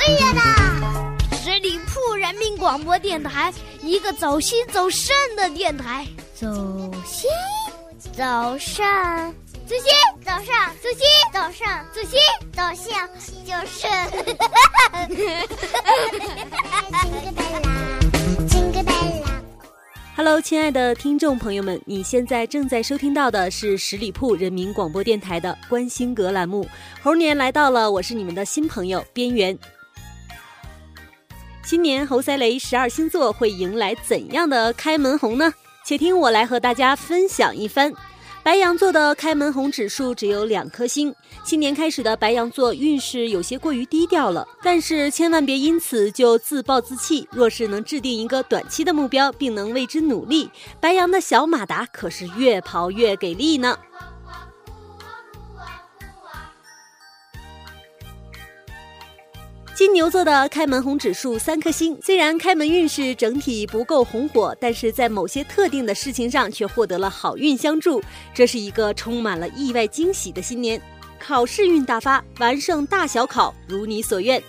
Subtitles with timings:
[0.00, 1.14] 哎呀啦！
[1.32, 3.52] 十里铺人民广播电台，
[3.82, 6.06] 一个走心走肾的电台。
[6.34, 6.46] 走
[7.04, 7.28] 心，
[8.10, 8.82] 走肾，
[9.66, 9.84] 走心，
[10.24, 12.18] 走上，走心，走上，走心，
[12.50, 13.06] 走向，
[13.44, 13.86] 就是。
[20.16, 26.66] Hello，亲爱的听众朋友们，你现在正在收听到的是十里铺人民广播电台的观星阁栏目。
[27.02, 29.58] 猴年来到了，我是你们的新朋友边缘。
[31.70, 35.54] 今年猴赛雷十二星座会迎来怎样的开门红呢？
[35.84, 37.92] 且听我来和大家分享一番。
[38.42, 41.14] 白羊座的开门红指数只有两颗星，
[41.44, 47.28] 新年开始的白羊座运势有些过于低调了，但是千万别因此就自暴自弃。
[47.30, 50.50] 若是能制定一个短期的目标，并能为之努力，
[50.80, 53.78] 白羊的小马达可是越跑越给力呢。
[59.80, 67.98] 金牛座的开门红指数三颗星，虽然开门运势整体不够红火，但是在某些特定的事情上却获得了好运相助。
[68.34, 70.78] 这是一个充满了意外惊喜的新年，
[71.18, 74.42] 考试运大发，完胜大小考，如你所愿。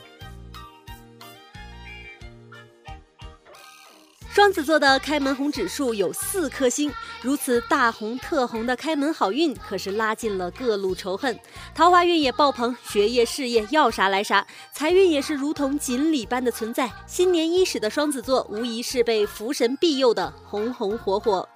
[4.42, 11.39] 双子座的开门红指数有四颗星，如此大红特红的开门好运，可是拉近了各路仇恨，
[11.75, 16.92] 桃花运也爆棚，学业事业要啥来啥，财运也是如同锦鲤般的存在。
[17.06, 21.47] 新年伊始的双子座，无疑是被福神庇佑的红红火火。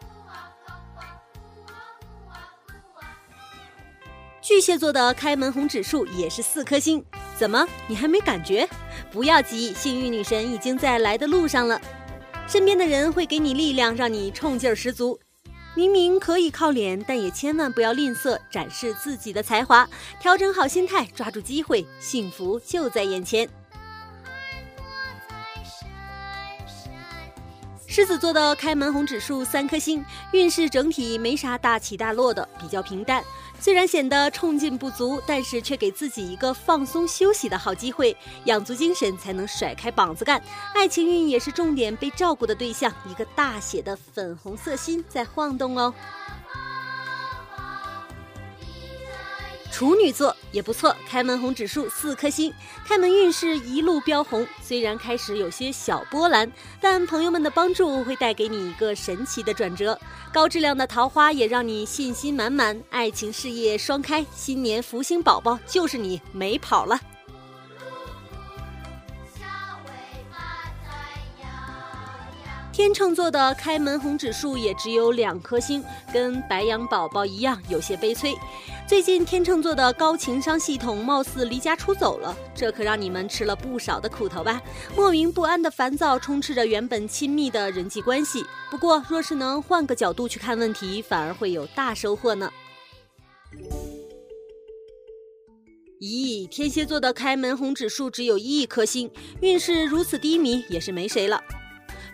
[4.43, 7.03] 巨蟹座的开门红指数也是四颗星，
[7.35, 8.69] 怎么你还没感觉？
[9.11, 11.81] 不要急，幸运女神已经在来的路上了。
[12.47, 15.19] 身边的人会给你力量，让你冲劲儿十足。
[15.73, 19.87] 明明可以靠脸，但也千万不要吝啬展示自己的才华。
[20.21, 23.49] 调整好心态，抓住机会，幸福就在眼前。
[27.87, 33.23] 狮子座的开门红指数三颗星，运势整体没啥大起大落的，比较平淡。
[33.59, 40.39] 虽然显得冲劲不足，但是却给自己一个放松休息的好机会，养足精神才能甩开膀子干。
[40.75, 45.91] 爱情运也是重点被照顾的对象，一个大写的粉红色心在晃动哦。
[49.75, 52.49] 处女座也不错，开门红指数四颗星，
[52.87, 54.47] 开门运势一路飙红。
[54.63, 56.49] 虽然开始有些小波澜，
[56.79, 59.99] 但朋友们的帮助会带给你一个神奇的转折。
[60.31, 66.97] 高质量的桃花也让你信心满满，爱情事业双开，新年福星宝宝就是你，没跑了。
[72.75, 75.81] 天秤座的开门红指数也只有两颗星，
[76.11, 78.35] 跟白羊宝宝一样，有些悲催。
[78.85, 84.61] 最近天秤座的高情商系统貌似离家出走了，这可让你们吃了不少的苦头吧？
[84.93, 88.45] 莫名不安的烦躁充斥着原本亲密的人际关系。
[88.69, 92.51] 不过，若是能换个角度去看问题，反而会有大收获呢。
[96.01, 99.09] 咦，天蝎座的开门红指数只有一颗星，
[99.39, 101.41] 运势如此低迷，也是没谁了。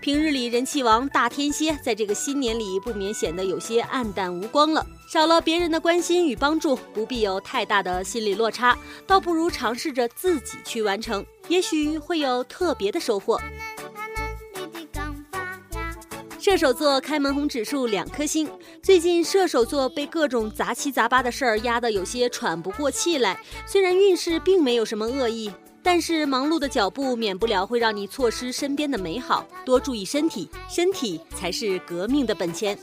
[0.01, 4.83] 平日里人气王大天蝎，在这个新年里不免显得有些黯淡无光了。
[5.07, 8.75] 少了别人的关心与帮助，不必有太大的心理落差，
[9.05, 13.39] 倒不如尝试着自己去完成，也许会有特别的收获。
[16.39, 18.49] 射手座开门红指数两颗星，
[18.81, 25.51] 最近射手座被各种杂七杂八的事儿压得有些喘不过气来，虽然运势并没有什么恶意。
[25.83, 32.77] 但是忙碌的脚步免不了会让你错失身边的美好，多注意身体，身体才是革命的本钱。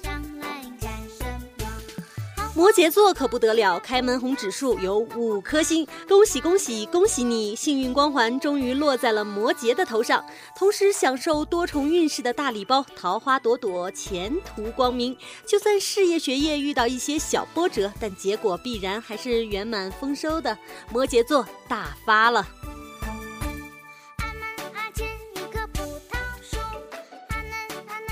[2.54, 10.24] 摩羯座可不得了，开门红指数有五颗星，恭喜恭喜恭喜你，幸运光环终于落在了摩羯的头上，
[10.56, 15.16] 同时享受多重运势的大礼包，桃花朵朵，前途光明。
[15.46, 20.58] 就算事业学业遇到一些小波折，但结果必然还是圆满丰收的。
[20.92, 22.44] 摩羯座大发了。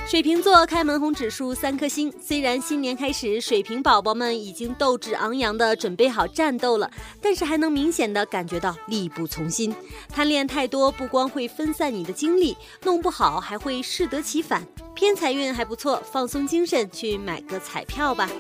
[0.08, 6.88] 水瓶座开门红指数三颗星，虽然新年开始，水瓶宝宝们已经斗志昂扬的准备好战斗了，
[7.20, 9.74] 但是还能明显的感觉到力不从心。
[10.08, 14.64] 贪恋太多，不光会分散你的精力，弄不好还会适得其反。
[14.94, 18.30] 偏财运还不错，放松精神去买个彩票吧。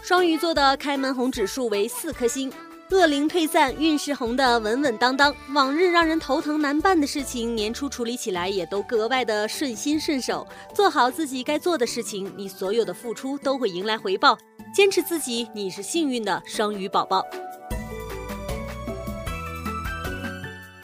[0.00, 2.52] 双鱼座的开门红指数为四颗星。
[2.90, 5.34] 恶灵退散，运势红的稳稳当当。
[5.52, 10.46] 往日让人头疼难办的事情，年初处理起来也都格外的顺心顺手。
[10.72, 14.38] 做好自己该做的事情，你所有的付出都会迎来回报。
[14.72, 17.24] 坚持自己，你是幸运的双鱼宝宝。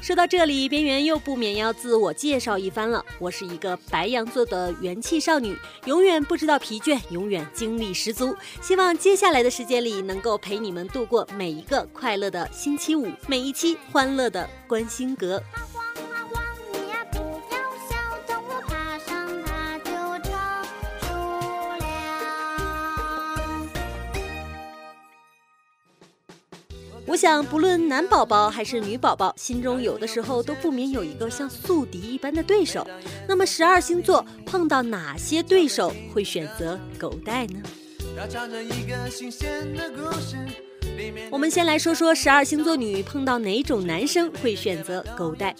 [0.03, 3.05] 说到这里，边缘又不免要自我介绍一番了。
[3.21, 8.35] 我是一个白羊座的元气少女，永远不知道疲倦，永远精力十足。
[8.61, 15.41] 希望接下来的时间里，能够陪你们度过每一个快乐的星期五，每一期欢乐的关心阁。
[27.13, 32.87] 我想，不论男宝宝还是女宝宝，心中有的时候都不免有一个像宿敌一般的对手。
[33.29, 37.61] 那么，十二星座碰到哪些对手会选择狗带呢
[38.17, 40.39] 要讲一个新鲜的故事？
[41.31, 45.55] 我们先来说说十二星座女碰到哪种男生会选择狗带。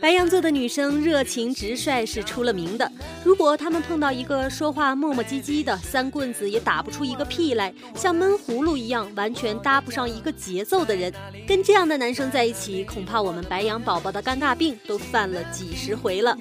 [0.00, 2.90] 白羊座的女生热情直率是出了名的，
[3.24, 11.12] 如果她们碰到一个说话磨磨唧唧的，三棍子也打不出一个屁来，像闷葫芦一样完全搭不上一个节奏的人，
[11.46, 16.36] 跟这样的男生在一起，恐怕我们白羊宝宝的尴尬病都犯了几十回了。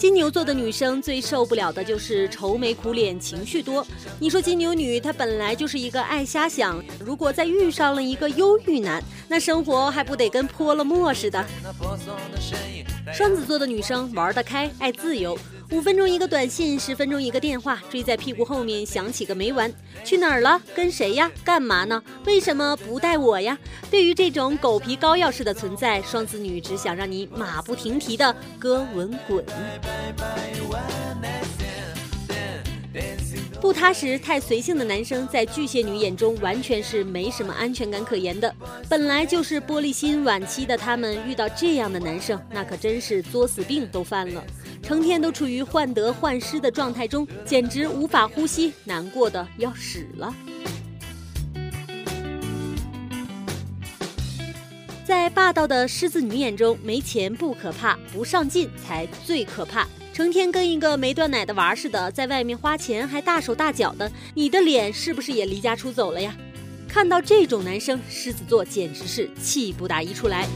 [0.00, 3.86] 金牛座的女生最受不了的就是愁眉苦脸、情绪多。
[4.18, 11.44] 你说金牛女她本来就是一个爱瞎想，如果再遇上了一个忧郁男，那生活还不得跟泼了墨似的？
[13.12, 15.38] 双子座的女生玩得开，爱自由。
[15.72, 19.72] 五分钟一个短信，十分钟一个电话，追在屁股后面响起个没完。
[20.04, 20.60] 去哪儿了？
[20.74, 21.30] 跟谁呀？
[21.44, 22.02] 干嘛呢？
[22.26, 23.56] 为什么不带我呀？
[23.88, 29.44] 对于这种狗皮膏药式的存在，双子女只想让你马不停蹄的哥滚滚。
[33.60, 38.52] 不踏实、太随性的男生，在巨蟹女眼中完全是没什么安全感可言的。
[38.88, 44.42] 本来就是玻璃心晚期的他们，遇到这样的男生，那可真是作死病都犯了，
[44.82, 50.34] 成天都处于患得患失的状态中，简直无法呼吸，难过的要死了。
[55.04, 59.86] 在霸道的狮子女眼中，没钱不可怕，不上进才最可怕。
[60.12, 66.36] 成天跟一个没断奶的娃似的，在外面花钱还大手大脚的，你的脸是不是也离家出走了呀？
[66.88, 70.48] 看到这种男生，狮子座简直是气不打一处来。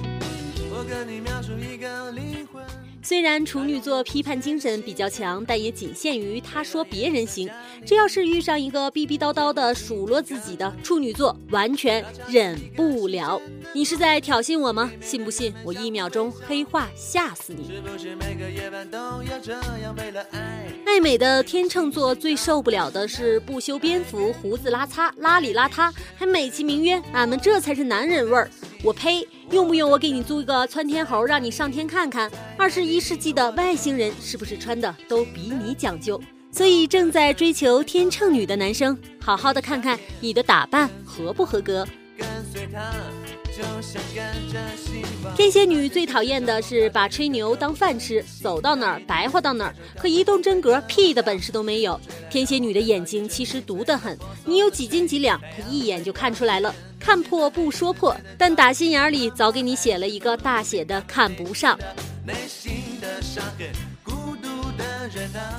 [3.03, 7.51] 虽然处女座批判精神比较强，但也仅限于他说别人行。
[7.85, 13.39] 这要是遇上一个逼逼叨叨的数落自己的处女座，完全忍不了。
[13.75, 14.91] 你是在挑衅我吗？
[15.03, 17.83] 信不信我一秒钟黑化吓死你？
[20.87, 28.51] 爱美的天秤座最受不了的是不修边幅、胡子拉碴、邋里邋遢，还美其名曰俺们这才是男人味儿。
[28.83, 29.29] 我呸！
[29.51, 32.31] 用不用我给你租一个窜天猴，让你上天看看？
[32.57, 36.21] 二十一世纪的外星人是不是穿的都比你讲究？
[36.51, 41.87] 所以正在追求天秤女的男生，好好的看看你的打扮合不合格。
[45.37, 52.01] 天蝎女最讨厌的是把吹牛当饭吃，走到哪儿白话到哪儿，可一动真格屁的本事都没有。
[52.31, 56.75] 天蝎女的眼睛其实毒得很，你有几斤几两，她一眼就看出来了。
[57.05, 61.79] 看破不说破，但打心眼里早给你写了一个大写的看不上。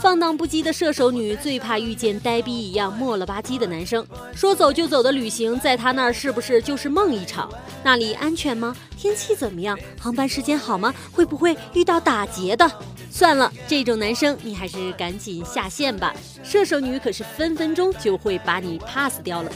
[0.01, 4.03] 放荡不羁的射手女最怕遇见呆逼一样磨了吧唧的男生。
[4.33, 7.47] 说走就走的旅行，在他那儿是不是就是梦一场？
[7.83, 8.75] 那里安全吗？
[8.97, 9.77] 天气怎么样？
[9.99, 10.91] 航班时间好吗？
[11.11, 12.67] 会不会遇到打劫的？
[13.11, 16.11] 算了，这种男生你还是赶紧下线吧。
[16.43, 19.51] 射手女可是分分钟就会把你 pass 掉了。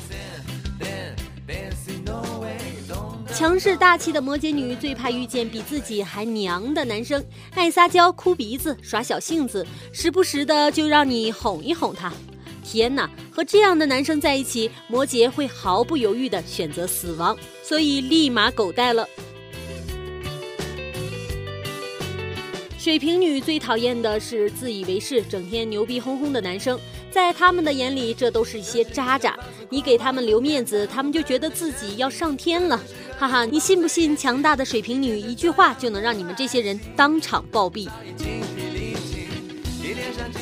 [3.40, 7.24] 强势大气的摩羯女最怕遇见比自己还娘的男生，
[7.56, 12.12] 爱撒娇、哭鼻子、耍小性子，时不时的就让你哄一哄他。
[12.66, 19.08] 天哪，和这样的男生在一起，摩羯会毫不犹豫的选择死亡，所以立马狗带了。
[22.78, 26.78] 水瓶女最讨厌的是自以为是、整天牛逼哄哄的男生，
[27.12, 29.38] 在他们的眼里，这都是一些渣渣。
[29.70, 32.80] 你给他们留面子，他们就觉得自己要上天了。
[33.18, 37.90] 哈哈，你信不信强大的水瓶女一句话就能让你们这些人当场暴毙？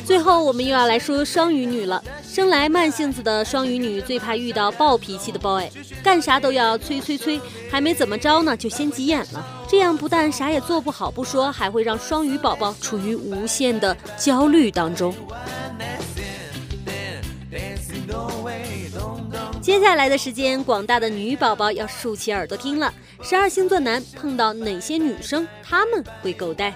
[0.05, 2.03] 最后，我们又要来说双鱼女了。
[2.23, 5.67] 生来慢性子的双鱼女最怕遇到暴脾气的 boy，
[6.03, 9.43] 干啥都要催催催，还没怎么着呢就先急眼了。
[9.67, 15.13] 这样不但啥也做不好不说，还会让双鱼宝宝处于无限的焦虑当中。
[19.67, 22.93] 接下来的时间，广大的女宝宝要竖起耳朵听了。
[23.21, 26.73] 十二星座男碰到哪些女生，他们会狗带？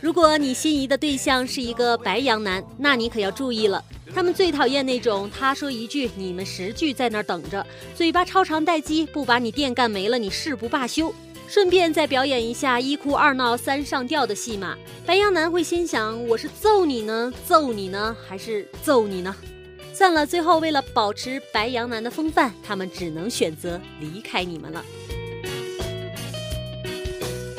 [0.00, 3.84] 如果你心仪的对象是一个白羊男，那你可要注意了。
[4.14, 7.66] 他们最讨厌那种他说一句，你们十句在那儿等着，
[7.96, 11.12] 嘴巴超长待机，不把你电干没了，你誓不罢休。
[11.48, 19.34] 顺便再表演一下一哭二闹三上吊的戏码，白羊男会心想：我是揍你呢，揍你呢，还是揍你呢？
[20.00, 24.82] 算了，最后为了保持白羊男的风范，他们只能选择离开你们了。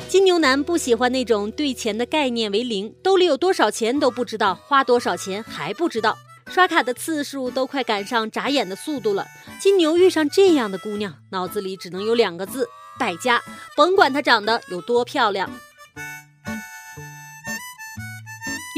[0.09, 6.17] 金牛男不喜欢那种对钱的概念为零，兜里有多少钱都不知道，花多少钱还不知道，
[6.47, 9.27] 刷卡的次数都快赶上眨眼的速度了。
[9.59, 12.67] 金牛遇上这样的姑娘，脑子里只能有两个字。
[12.97, 13.39] 败家，
[13.75, 15.47] 甭管她长得有多漂亮。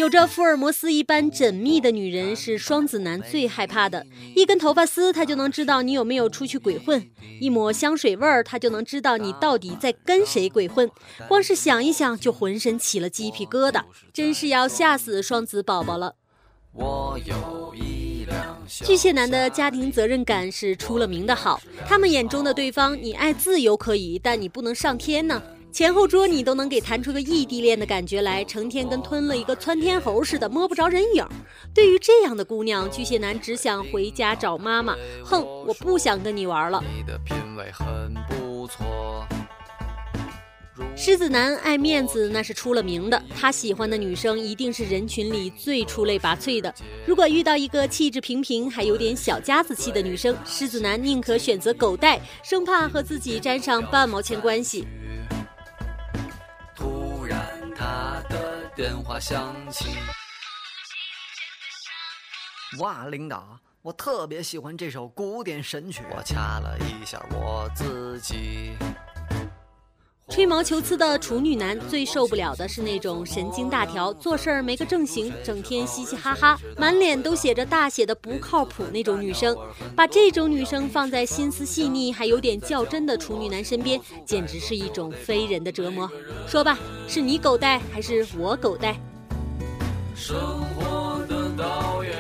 [0.04, 4.06] 有着福尔摩斯一般缜密的女人是双子男最害怕的。
[4.36, 7.00] 一根头发丝，他就能知道你有没有出去鬼混；
[7.40, 10.92] 一抹香水味儿，他就能知道你到底在跟谁鬼混。
[11.30, 13.82] 光是想一想，就浑身起了鸡皮疙瘩，
[14.12, 16.16] 真是要吓死双子宝宝了。
[16.74, 18.04] 我有一。
[18.68, 25.42] 巨蟹男的家庭责任感是出了名的好，他们眼中的对方，你爱自由可以，但你不能上天呢。
[25.74, 31.28] 前后桌你都能给弹出个异地恋的感觉来，成天跟吞了一个窜天猴似的，摸不着人影。
[31.74, 34.96] 对于这样的姑娘，巨蟹男只想回家找妈妈。
[35.26, 36.84] 哼，我不想跟你玩了。
[40.96, 43.20] 狮子男爱面子，那是出了名的。
[43.36, 46.72] 他喜欢的女生一定是人群里最出类拔萃的。
[47.04, 54.88] 如果遇到一个气质平平还有点小家子气的女生，狮子男宁可选择狗带，生怕和自己沾上半毛钱关系。
[58.76, 59.98] 电话响起。
[62.80, 66.04] 哇，领导，我特别喜欢这首古典神曲。
[66.10, 68.76] 我掐了一下我自己。
[70.30, 79.56] 吹毛求疵的处女男最受不了的是那种神经大条、做事儿没个正形、整天嘻嘻哈哈、满脸都写着大写的不靠谱那种女生。
[79.96, 86.10] 把这种女生放在心思细腻还有点较真的处女男身边，简直是一种非人的折磨。
[86.48, 88.98] 说吧，是你狗带还是我狗带？
[90.16, 90.36] 生
[90.76, 92.14] 活的导演。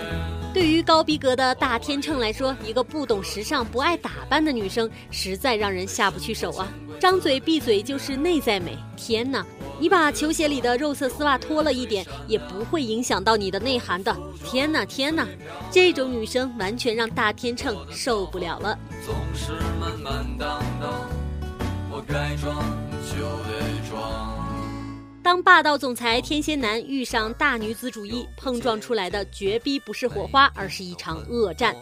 [0.53, 6.71] 对于高逼格的大天秤来说，一个不懂时尚、不爱打扮的女生，实在让人下不去手啊。
[7.03, 9.45] 张嘴闭嘴就是内在美，天哪！
[9.77, 14.17] 你把球鞋里的肉色丝袜脱了一点，也不会影响到你的内涵的。
[14.45, 15.27] 天哪，天哪！
[15.69, 18.79] 这种女生完全让大天秤受不了了。
[19.05, 21.09] 总是满满当当，
[21.91, 22.55] 我该装
[23.11, 24.01] 就得装。
[25.21, 31.75] 当霸道总裁天蝎男遇上大女子主义，碰撞出来的绝逼不是火花，而是一场恶战。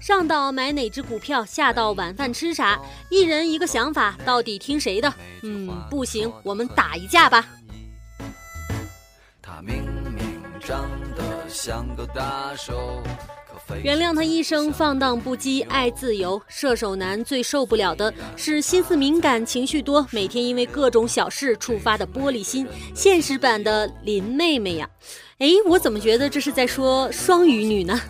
[0.00, 5.12] 上到买哪只股票，下到晚饭吃啥，一人一个想法，到底听谁的？
[5.42, 7.46] 嗯，不行，我们打一架吧。
[9.40, 13.02] 他明明长得像个大手。
[13.82, 16.40] 原谅他一生放荡不羁，爱自由。
[16.48, 22.66] 射手男最受不了的是心思敏感、情绪多，每天因为各种小事触发的玻璃心。
[22.94, 24.88] 现实版的林妹妹呀，
[25.38, 28.00] 哎，我怎么觉得这是在说双鱼女呢？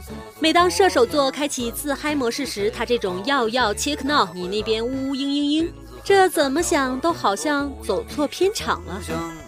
[0.40, 5.70] 每当射手座开启自嗨模式时，他这种要要切克闹，你那边呜呜嘤嘤嘤，
[6.04, 9.00] 这怎么想都好像走错片场了。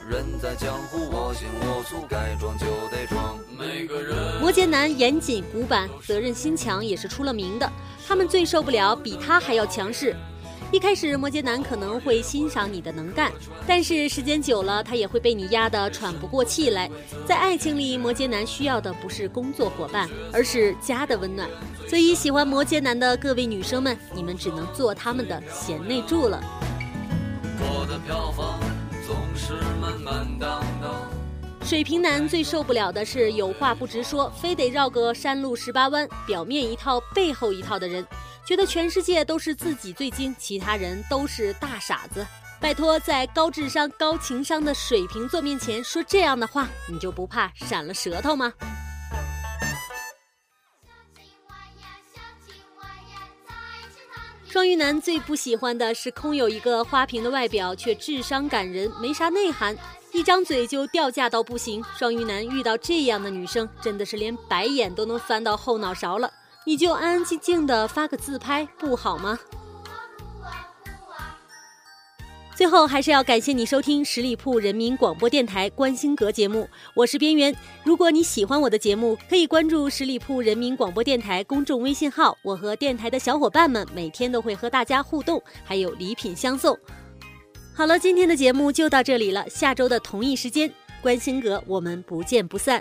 [0.08, 3.38] 人在江湖，我行我素，该装就得装
[4.40, 7.70] 摩羯男严谨古板，责任心强，也是出了名的。
[8.06, 10.14] 他们最受不了比他还要强势。
[10.72, 13.30] 一开始，摩羯男可能会欣赏你的能干，
[13.66, 16.90] 但是时间久了，他也会被你压得喘不过气来。
[17.26, 21.48] 在爱情里，摩羯男需要的不是工作伙伴，而是家的温暖。
[21.86, 26.42] 所以，喜欢摩羯男的各位女生们，你们只能做他们的贤内助了。
[27.60, 28.58] 我的票房
[29.06, 30.60] 总是满满当。
[31.64, 38.06] 水瓶男最受不了的是有话不直说，非得绕个山路十八弯，表面一套背后一套的人，
[38.46, 42.24] 觉得全世界都是自己最精，其他人都是大傻子。
[42.60, 48.52] 拜托，在高智商高情商的水瓶座面前说这样的话，你就不怕闪了舌头吗？
[54.46, 59.74] 双鱼男最不喜欢的是空有一个花瓶的外表，却智商感人，没啥内涵。
[60.14, 66.32] 一张嘴就掉价到不行，双鱼男遇到这样的女生，真的是连白眼都能翻到后脑勺了。
[66.64, 69.36] 你就安安静静的发个自拍，不好吗？
[72.54, 77.52] 最后还是要感谢你收听十里铺人民广播电台观星阁节目，我是边缘。
[77.82, 86.78] 如果你喜欢我的节目，可以关注十里铺人民广播电台公众微信号，我和电台的小伙伴们每天都会和大家互动，还有礼品相送。
[87.76, 89.44] 好了，今天的节目就到这里了。
[89.50, 92.80] 下周的同一时间，观星阁，我们不见不散。